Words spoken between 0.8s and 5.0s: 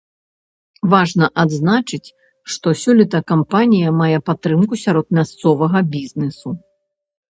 Важна адзначыць, што сёлета кампанія мае падтрымку